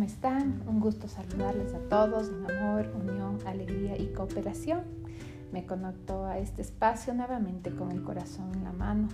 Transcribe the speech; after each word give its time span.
¿cómo 0.00 0.08
están? 0.08 0.62
Un 0.66 0.80
gusto 0.80 1.08
saludarles 1.08 1.74
a 1.74 1.78
todos 1.90 2.30
en 2.30 2.50
amor, 2.50 2.90
unión, 3.02 3.38
alegría 3.44 3.98
y 3.98 4.06
cooperación. 4.14 4.80
Me 5.52 5.66
conecto 5.66 6.24
a 6.24 6.38
este 6.38 6.62
espacio 6.62 7.12
nuevamente 7.12 7.76
con 7.76 7.92
el 7.92 8.02
corazón 8.02 8.50
en 8.54 8.64
la 8.64 8.72
mano, 8.72 9.08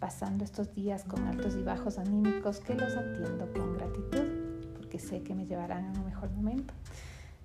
pasando 0.00 0.42
estos 0.42 0.74
días 0.74 1.04
con 1.04 1.28
altos 1.28 1.54
y 1.54 1.62
bajos 1.62 1.98
anímicos 1.98 2.58
que 2.58 2.74
los 2.74 2.96
atiendo 2.96 3.52
con 3.52 3.74
gratitud, 3.74 4.26
porque 4.76 4.98
sé 4.98 5.22
que 5.22 5.36
me 5.36 5.46
llevarán 5.46 5.84
a 5.84 5.92
un 5.92 6.06
mejor 6.06 6.32
momento. 6.32 6.74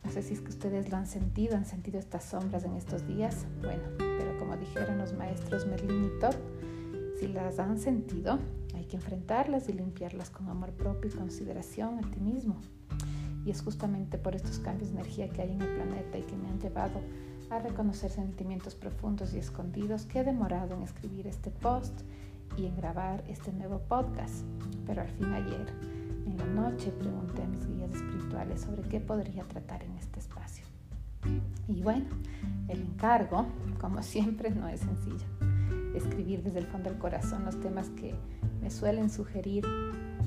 No 0.04 0.09
sé 0.09 0.23
si 0.23 0.34
es 0.34 0.41
que 0.41 0.50
ustedes 0.50 0.89
lo 0.89 0.98
han 0.98 1.05
sentido, 1.05 1.57
han 1.57 1.66
sentido 1.66 2.00
estas 2.00 2.23
sombras 2.23 2.63
en 2.63 2.73
estos 2.73 3.05
días. 3.05 3.45
Bueno, 3.61 3.84
pero 4.00 4.39
como 4.39 4.57
dijeron 4.57 4.98
los 4.98 5.13
maestros 5.13 5.68
Merlin 5.68 6.06
y 6.06 6.20
Top, 6.20 6.34
si 7.20 7.28
las 7.28 7.59
han 7.59 7.78
sentido, 7.78 8.39
que 8.91 8.97
enfrentarlas 8.97 9.69
y 9.69 9.73
limpiarlas 9.73 10.29
con 10.29 10.50
amor 10.50 10.71
propio 10.71 11.09
y 11.09 11.13
consideración 11.13 11.97
a 11.97 12.11
ti 12.11 12.19
mismo. 12.19 12.57
Y 13.45 13.50
es 13.50 13.61
justamente 13.61 14.17
por 14.17 14.36
estos 14.36 14.59
cambios 14.59 14.89
de 14.89 15.00
energía 15.00 15.29
que 15.29 15.41
hay 15.41 15.54
en 15.54 15.61
el 15.61 15.75
planeta 15.75 16.17
y 16.17 16.23
que 16.23 16.36
me 16.36 16.50
han 16.50 16.59
llevado 16.59 17.00
a 17.50 17.59
reconocer 17.59 18.11
sentimientos 18.11 18.75
profundos 18.75 19.33
y 19.33 19.37
escondidos 19.37 20.05
que 20.05 20.19
he 20.19 20.23
demorado 20.25 20.75
en 20.75 20.83
escribir 20.83 21.25
este 21.25 21.51
post 21.51 22.01
y 22.57 22.65
en 22.65 22.75
grabar 22.75 23.23
este 23.29 23.54
nuevo 23.54 23.79
podcast. 23.79 24.43
Pero 24.86 25.01
al 25.01 25.09
fin 25.09 25.31
ayer, 25.31 25.67
en 26.28 26.37
la 26.37 26.45
noche, 26.47 26.92
pregunté 26.92 27.43
a 27.43 27.47
mis 27.47 27.65
guías 27.65 27.92
espirituales 27.92 28.59
sobre 28.59 28.81
qué 28.83 29.00
podría 29.00 29.43
tratar 29.45 29.83
en 29.83 29.95
este 29.95 30.19
espacio. 30.19 30.65
Y 31.69 31.81
bueno, 31.81 32.09
el 32.67 32.81
encargo, 32.81 33.45
como 33.80 34.03
siempre, 34.03 34.52
no 34.52 34.67
es 34.67 34.81
sencillo 34.81 35.25
escribir 35.95 36.42
desde 36.44 36.59
el 36.59 36.67
fondo 36.67 36.89
del 36.89 37.00
corazón 37.00 37.45
los 37.45 37.59
temas 37.59 37.89
que 37.89 38.16
me 38.62 38.70
suelen 38.70 39.09
sugerir, 39.09 39.66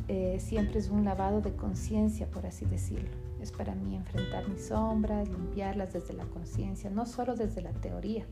eh, 0.08 0.38
siempre 0.40 0.78
es 0.78 0.90
un 0.90 1.04
lavado 1.04 1.40
de 1.40 1.54
conciencia, 1.54 2.28
por 2.30 2.46
así 2.46 2.64
decirlo. 2.64 3.10
Es 3.40 3.52
para 3.52 3.74
mí 3.74 3.94
enfrentar 3.94 4.48
mis 4.48 4.66
sombras, 4.66 5.28
limpiarlas 5.28 5.92
desde 5.92 6.14
la 6.14 6.24
conciencia, 6.24 6.90
no 6.90 7.06
solo 7.06 7.34
desde 7.36 7.60
la 7.62 7.72
teoría, 7.72 8.24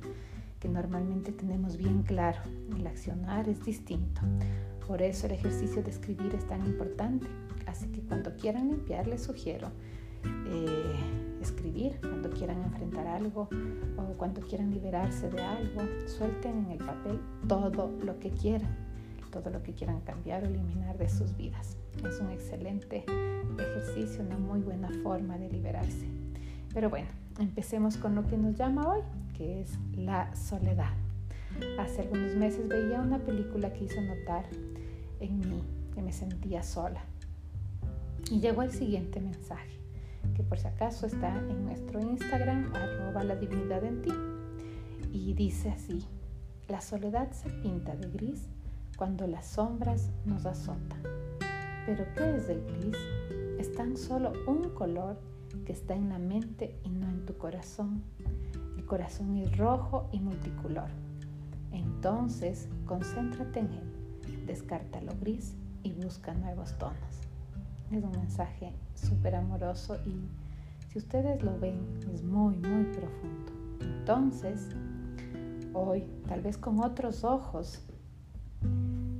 que 0.59 0.69
normalmente 0.69 1.33
tenemos 1.33 1.77
bien 1.77 2.03
claro. 2.03 2.39
El 2.77 2.87
accionar 2.87 3.49
es 3.49 3.65
distinto. 3.65 4.23
Por 4.87 5.03
eso 5.03 5.27
el 5.27 5.33
ejercicio 5.33 5.83
de 5.83 5.91
escribir 5.91 6.35
es 6.35 6.47
tan 6.47 6.65
importante. 6.65 7.27
Así 7.67 7.87
que 7.89 8.01
cuando 8.01 8.35
quieran 8.37 8.69
limpiar, 8.69 9.07
les 9.07 9.23
sugiero 9.23 9.69
eh, 10.25 10.95
escribir, 11.41 11.99
cuando 12.01 12.31
quieran 12.31 12.63
enfrentar 12.63 13.07
algo 13.07 13.49
o 13.97 14.03
cuando 14.17 14.41
quieran 14.41 14.71
liberarse 14.71 15.29
de 15.29 15.43
algo, 15.43 15.83
suelten 16.07 16.65
en 16.65 16.71
el 16.73 16.79
papel 16.79 17.21
todo 17.49 17.93
lo 18.05 18.19
que 18.19 18.31
quieran, 18.31 18.77
todo 19.33 19.51
lo 19.51 19.63
que 19.65 19.73
quieran 19.73 20.01
cambiar 20.03 20.45
o 20.45 20.47
eliminar 20.47 20.97
de 20.99 21.09
sus 21.09 21.37
vidas. 21.37 21.77
Es 22.09 22.21
un 22.21 22.31
excelente 22.31 23.05
ejercicio, 23.59 24.23
una 24.23 24.39
muy 24.39 24.61
buena 24.61 24.91
forma 25.03 25.39
de 25.39 25.49
liberarse. 25.49 26.07
Pero 26.73 26.91
bueno, 26.91 27.09
empecemos 27.41 27.97
con 27.97 28.15
lo 28.15 28.25
que 28.27 28.37
nos 28.37 28.57
llama 28.57 28.87
hoy, 28.87 29.01
que 29.37 29.63
es 29.63 29.79
la 29.97 30.33
soledad. 30.37 30.93
Hace 31.79 32.03
algunos 32.03 32.37
meses 32.37 32.69
veía 32.69 33.01
una 33.01 33.19
película 33.19 33.73
que 33.73 33.85
hizo 33.85 34.01
notar 34.01 34.45
en 35.21 35.41
mí 35.41 35.63
que 35.95 36.03
me 36.03 36.13
sentía 36.13 36.63
sola. 36.63 37.03
Y 38.31 38.41
llegó 38.41 38.63
el 38.63 38.71
siguiente 38.71 39.21
mensaje 39.21 39.73
que 40.35 40.43
por 40.43 40.59
si 40.59 40.67
acaso 40.67 41.07
está 41.07 41.37
en 41.37 41.65
nuestro 41.65 42.01
Instagram, 42.01 42.73
arroba 42.75 43.25
la 43.25 43.37
divinidad 43.37 43.85
en 43.85 44.03
ti. 44.03 44.13
Y 45.13 45.35
dice 45.35 45.71
así, 45.71 46.07
la 46.69 46.81
soledad 46.81 47.31
se 47.33 47.51
pinta 47.51 47.95
de 47.95 48.09
gris 48.09 48.49
cuando 49.03 49.27
las 49.27 49.47
sombras 49.47 50.11
nos 50.27 50.47
azotan. 50.47 51.03
Pero 51.87 52.05
¿qué 52.15 52.37
es 52.37 52.49
el 52.49 52.65
gris? 52.79 52.97
Es 53.59 53.75
tan 53.75 53.97
solo 53.97 54.33
un 54.47 54.69
color 54.75 55.19
que 55.67 55.73
está 55.73 55.97
en 55.97 56.09
la 56.09 56.21
mente 56.21 56.79
y 56.85 56.91
no 56.91 57.09
en 57.09 57.27
tu 57.27 57.37
corazón. 57.37 58.05
El 58.77 58.85
corazón 58.87 59.37
es 59.39 59.57
rojo 59.57 60.09
y 60.13 60.21
multicolor. 60.21 60.89
Entonces, 61.73 62.69
concéntrate 62.87 63.59
en 63.59 63.73
él, 63.73 64.47
descarta 64.47 65.01
lo 65.01 65.19
gris 65.21 65.57
y 65.83 65.91
busca 65.91 66.33
nuevos 66.35 66.79
tonos. 66.79 67.23
Es 67.91 68.05
un 68.05 68.13
mensaje 68.13 68.73
súper 68.95 69.35
amoroso 69.35 69.97
y 70.07 70.15
si 70.93 70.99
ustedes 70.99 71.43
lo 71.43 71.59
ven 71.59 71.99
es 72.15 72.23
muy, 72.23 72.55
muy 72.55 72.85
profundo. 72.85 73.51
Entonces, 73.81 74.69
hoy, 75.75 76.05
tal 76.29 76.41
vez 76.41 76.57
con 76.57 76.79
otros 76.79 77.25
ojos, 77.25 77.83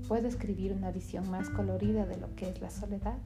puedo 0.09 0.29
escribir 0.29 0.73
una 0.73 0.91
visión 0.91 1.31
más 1.31 1.49
colorida 1.51 2.07
de 2.07 2.17
lo 2.17 2.35
que 2.35 2.49
es 2.49 2.61
la 2.61 2.71
soledad. 2.71 3.19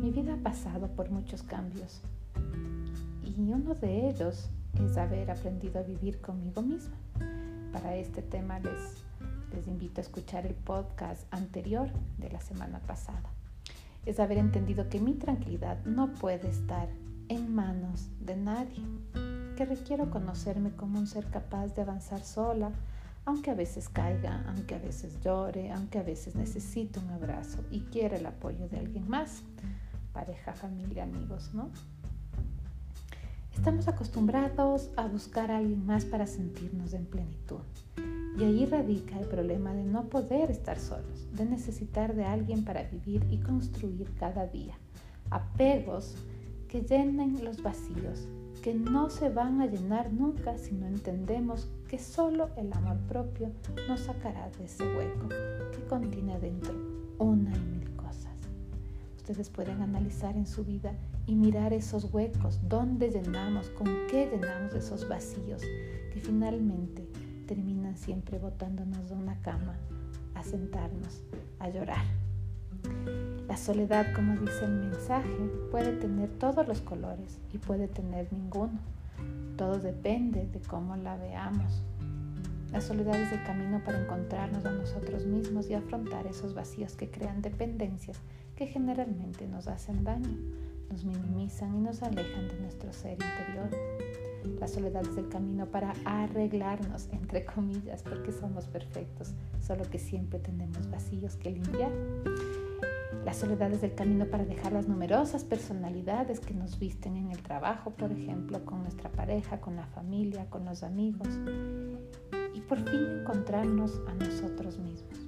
Mi 0.00 0.10
vida 0.10 0.34
ha 0.34 0.42
pasado 0.42 0.88
por 0.88 1.10
muchos 1.10 1.42
cambios 1.42 2.00
y 3.22 3.50
uno 3.50 3.74
de 3.74 4.08
ellos 4.08 4.50
es 4.84 4.96
haber 4.96 5.30
aprendido 5.30 5.80
a 5.80 5.82
vivir 5.82 6.20
conmigo 6.20 6.62
misma. 6.62 6.96
Para 7.72 7.96
este 7.96 8.22
tema 8.22 8.60
les, 8.60 9.04
invito 9.66 10.00
a 10.00 10.02
escuchar 10.02 10.46
el 10.46 10.54
podcast 10.54 11.22
anterior 11.32 11.88
de 12.18 12.30
la 12.30 12.40
semana 12.40 12.80
pasada 12.80 13.30
es 14.06 14.20
haber 14.20 14.38
entendido 14.38 14.88
que 14.88 15.00
mi 15.00 15.14
tranquilidad 15.14 15.82
no 15.84 16.12
puede 16.14 16.48
estar 16.48 16.88
en 17.28 17.54
manos 17.54 18.08
de 18.20 18.36
nadie, 18.36 18.82
que 19.56 19.64
requiero 19.64 20.10
conocerme 20.10 20.72
como 20.72 20.98
un 20.98 21.06
ser 21.06 21.26
capaz 21.26 21.68
de 21.74 21.82
avanzar 21.82 22.20
sola, 22.20 22.70
aunque 23.26 23.50
a 23.50 23.54
veces 23.54 23.88
caiga, 23.88 24.44
aunque 24.48 24.74
a 24.74 24.78
veces 24.78 25.18
llore, 25.20 25.72
aunque 25.72 25.98
a 25.98 26.02
veces 26.02 26.34
necesite 26.34 26.98
un 26.98 27.10
abrazo 27.10 27.58
y 27.70 27.80
quiera 27.80 28.16
el 28.16 28.26
apoyo 28.26 28.68
de 28.68 28.78
alguien 28.78 29.08
más, 29.08 29.42
pareja, 30.12 30.52
familia, 30.52 31.04
amigos, 31.04 31.50
¿no? 31.54 31.70
Estamos 33.54 33.88
acostumbrados 33.88 34.90
a 34.96 35.06
buscar 35.06 35.50
a 35.50 35.58
alguien 35.58 35.86
más 35.86 36.04
para 36.04 36.26
sentirnos 36.26 36.92
en 36.92 37.06
plenitud. 37.06 37.60
Y 38.36 38.42
ahí 38.42 38.66
radica 38.66 39.18
el 39.18 39.28
problema 39.28 39.72
de 39.72 39.84
no 39.84 40.08
poder 40.08 40.50
estar 40.50 40.78
solos, 40.78 41.28
de 41.32 41.44
necesitar 41.44 42.14
de 42.14 42.24
alguien 42.24 42.64
para 42.64 42.82
vivir 42.82 43.24
y 43.30 43.38
construir 43.38 44.12
cada 44.18 44.46
día. 44.48 44.74
Apegos 45.30 46.16
que 46.68 46.82
llenen 46.82 47.44
los 47.44 47.62
vacíos, 47.62 48.26
que 48.64 48.72
no 48.72 49.10
se 49.10 49.28
van 49.28 49.60
a 49.60 49.66
llenar 49.66 50.10
nunca 50.10 50.56
si 50.56 50.74
no 50.74 50.86
entendemos 50.86 51.68
que 51.86 51.98
solo 51.98 52.48
el 52.56 52.72
amor 52.72 52.96
propio 53.06 53.52
nos 53.86 54.00
sacará 54.00 54.48
de 54.56 54.64
ese 54.64 54.84
hueco 54.96 55.28
que 55.28 55.86
contiene 55.86 56.38
dentro 56.38 56.72
una 57.18 57.54
y 57.54 57.60
mil 57.60 57.94
cosas. 57.94 58.32
Ustedes 59.18 59.50
pueden 59.50 59.82
analizar 59.82 60.34
en 60.34 60.46
su 60.46 60.64
vida 60.64 60.94
y 61.26 61.34
mirar 61.34 61.74
esos 61.74 62.04
huecos, 62.10 62.58
dónde 62.66 63.10
llenamos, 63.10 63.68
con 63.68 63.84
qué 64.08 64.30
llenamos 64.32 64.72
esos 64.72 65.06
vacíos 65.10 65.60
que 66.14 66.20
finalmente 66.22 67.06
terminan 67.46 67.98
siempre 67.98 68.38
botándonos 68.38 69.10
de 69.10 69.14
una 69.14 69.38
cama 69.42 69.76
a 70.34 70.42
sentarnos 70.42 71.22
a 71.58 71.68
llorar. 71.68 72.23
La 73.48 73.56
soledad, 73.56 74.12
como 74.14 74.40
dice 74.40 74.64
el 74.64 74.72
mensaje, 74.72 75.28
puede 75.70 75.92
tener 75.92 76.28
todos 76.38 76.66
los 76.66 76.80
colores 76.80 77.38
y 77.52 77.58
puede 77.58 77.88
tener 77.88 78.32
ninguno. 78.32 78.78
Todo 79.56 79.78
depende 79.78 80.46
de 80.46 80.60
cómo 80.60 80.96
la 80.96 81.16
veamos. 81.16 81.82
La 82.72 82.80
soledad 82.80 83.14
es 83.14 83.30
el 83.30 83.44
camino 83.44 83.80
para 83.84 84.02
encontrarnos 84.02 84.64
a 84.64 84.72
nosotros 84.72 85.24
mismos 85.26 85.70
y 85.70 85.74
afrontar 85.74 86.26
esos 86.26 86.54
vacíos 86.54 86.96
que 86.96 87.08
crean 87.08 87.42
dependencias 87.42 88.18
que 88.56 88.66
generalmente 88.66 89.46
nos 89.46 89.68
hacen 89.68 90.04
daño, 90.04 90.36
nos 90.90 91.04
minimizan 91.04 91.76
y 91.76 91.80
nos 91.80 92.02
alejan 92.02 92.48
de 92.48 92.60
nuestro 92.60 92.92
ser 92.92 93.12
interior. 93.12 93.70
La 94.58 94.68
soledad 94.68 95.02
es 95.02 95.16
el 95.16 95.28
camino 95.28 95.66
para 95.66 95.92
arreglarnos, 96.04 97.08
entre 97.12 97.44
comillas, 97.44 98.02
porque 98.02 98.32
somos 98.32 98.66
perfectos, 98.66 99.32
solo 99.60 99.84
que 99.90 99.98
siempre 99.98 100.38
tenemos 100.38 100.90
vacíos 100.90 101.36
que 101.36 101.50
limpiar. 101.50 101.90
La 103.24 103.32
soledad 103.32 103.72
es 103.72 103.82
el 103.82 103.94
camino 103.94 104.26
para 104.26 104.44
dejar 104.44 104.72
las 104.72 104.86
numerosas 104.86 105.44
personalidades 105.44 106.40
que 106.40 106.52
nos 106.52 106.78
visten 106.78 107.16
en 107.16 107.30
el 107.30 107.42
trabajo, 107.42 107.90
por 107.92 108.12
ejemplo, 108.12 108.62
con 108.66 108.82
nuestra 108.82 109.10
pareja, 109.10 109.62
con 109.62 109.76
la 109.76 109.86
familia, 109.86 110.50
con 110.50 110.66
los 110.66 110.82
amigos, 110.82 111.28
y 112.52 112.60
por 112.60 112.78
fin 112.78 113.20
encontrarnos 113.20 113.98
a 114.06 114.12
nosotros 114.12 114.78
mismos. 114.78 115.18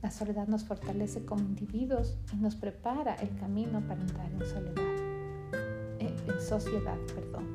La 0.00 0.10
soledad 0.10 0.48
nos 0.48 0.64
fortalece 0.64 1.22
como 1.26 1.42
individuos 1.42 2.16
y 2.32 2.36
nos 2.36 2.56
prepara 2.56 3.14
el 3.16 3.36
camino 3.36 3.82
para 3.86 4.00
entrar 4.00 4.32
en 4.32 4.46
soledad, 4.46 5.52
eh, 5.98 6.16
en 6.28 6.40
sociedad, 6.40 6.96
perdón. 7.14 7.46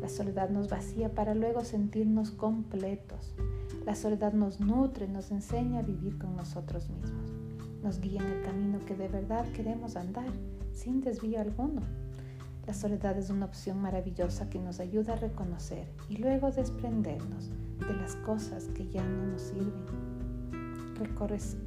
La 0.00 0.08
soledad 0.08 0.50
nos 0.50 0.68
vacía 0.68 1.12
para 1.14 1.34
luego 1.34 1.64
sentirnos 1.64 2.30
completos. 2.30 3.34
La 3.84 3.96
soledad 3.96 4.34
nos 4.34 4.60
nutre, 4.60 5.08
nos 5.08 5.32
enseña 5.32 5.80
a 5.80 5.82
vivir 5.82 6.16
con 6.16 6.36
nosotros 6.36 6.88
mismos. 6.90 7.39
Nos 7.82 7.98
guía 7.98 8.20
en 8.20 8.30
el 8.30 8.42
camino 8.42 8.78
que 8.84 8.94
de 8.94 9.08
verdad 9.08 9.50
queremos 9.52 9.96
andar, 9.96 10.30
sin 10.72 11.00
desvío 11.00 11.40
alguno. 11.40 11.80
La 12.66 12.74
soledad 12.74 13.16
es 13.16 13.30
una 13.30 13.46
opción 13.46 13.80
maravillosa 13.80 14.50
que 14.50 14.58
nos 14.58 14.80
ayuda 14.80 15.14
a 15.14 15.16
reconocer 15.16 15.88
y 16.08 16.18
luego 16.18 16.50
desprendernos 16.50 17.50
de 17.78 17.94
las 17.94 18.16
cosas 18.16 18.64
que 18.74 18.86
ya 18.88 19.02
no 19.02 19.26
nos 19.28 19.42
sirven. 19.42 19.86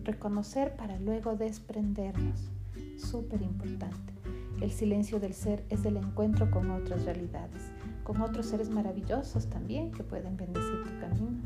reconocer 0.04 0.75
para 0.75 1.00
luego 1.00 1.36
desprendernos 1.36 2.51
súper 2.98 3.42
importante. 3.42 4.13
El 4.62 4.71
silencio 4.71 5.19
del 5.19 5.33
ser 5.33 5.66
es 5.69 5.83
el 5.83 5.98
encuentro 5.98 6.50
con 6.51 6.69
otras 6.69 7.06
realidades, 7.06 7.63
con 8.04 8.21
otros 8.21 8.45
seres 8.45 8.69
maravillosos 8.69 9.48
también 9.48 9.92
que 9.92 10.04
pueden 10.04 10.38
bendecir 10.38 10.83
tu 10.83 11.00
camino. 11.00 11.42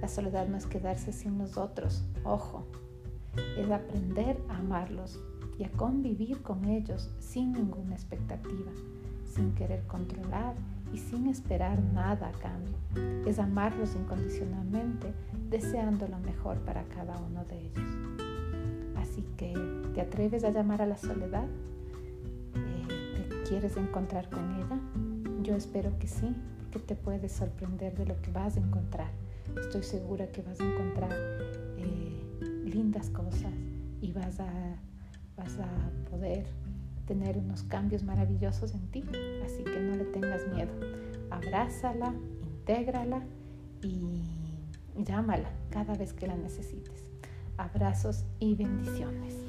La 0.00 0.08
soledad 0.08 0.46
no 0.46 0.56
es 0.56 0.66
quedarse 0.66 1.12
sin 1.12 1.36
nosotros, 1.36 2.04
ojo, 2.22 2.66
es 3.56 3.70
aprender 3.70 4.38
a 4.48 4.58
amarlos 4.58 5.20
y 5.58 5.64
a 5.64 5.70
convivir 5.70 6.42
con 6.42 6.64
ellos 6.64 7.10
sin 7.18 7.52
ninguna 7.52 7.94
expectativa, 7.94 8.72
sin 9.24 9.54
querer 9.54 9.82
controlar 9.86 10.54
y 10.92 10.98
sin 10.98 11.26
esperar 11.28 11.82
nada 11.92 12.28
a 12.28 12.32
cambio. 12.32 12.74
Es 13.26 13.38
amarlos 13.38 13.94
incondicionalmente, 13.94 15.12
deseando 15.50 16.08
lo 16.08 16.18
mejor 16.18 16.58
para 16.58 16.84
cada 16.84 17.18
uno 17.18 17.44
de 17.44 17.58
ellos. 17.58 17.88
Así 18.96 19.24
que, 19.36 19.54
¿te 19.94 20.00
atreves 20.00 20.44
a 20.44 20.50
llamar 20.50 20.82
a 20.82 20.86
la 20.86 20.96
soledad? 20.96 21.46
Eh, 22.54 23.28
¿Te 23.28 23.42
quieres 23.48 23.76
encontrar 23.76 24.28
con 24.30 24.54
ella? 24.56 24.78
Yo 25.42 25.54
espero 25.54 25.98
que 25.98 26.08
sí, 26.08 26.34
porque 26.72 26.86
te 26.86 26.94
puedes 26.96 27.32
sorprender 27.32 27.94
de 27.96 28.06
lo 28.06 28.20
que 28.22 28.30
vas 28.30 28.56
a 28.56 28.60
encontrar. 28.60 29.10
Estoy 29.60 29.82
segura 29.82 30.26
que 30.28 30.42
vas 30.42 30.60
a 30.60 30.64
encontrar 30.64 31.10
lindas 32.74 33.08
cosas 33.10 33.52
y 34.00 34.12
vas 34.12 34.40
a, 34.40 34.50
vas 35.36 35.58
a 35.58 36.10
poder 36.10 36.46
tener 37.06 37.38
unos 37.38 37.62
cambios 37.62 38.02
maravillosos 38.02 38.74
en 38.74 38.86
ti. 38.88 39.04
Así 39.44 39.62
que 39.62 39.80
no 39.80 39.96
le 39.96 40.04
tengas 40.04 40.46
miedo. 40.52 40.72
Abrázala, 41.30 42.14
intégrala 42.42 43.22
y 43.82 44.22
llámala 44.96 45.50
cada 45.70 45.94
vez 45.94 46.12
que 46.12 46.26
la 46.26 46.36
necesites. 46.36 47.12
Abrazos 47.56 48.24
y 48.40 48.54
bendiciones. 48.56 49.43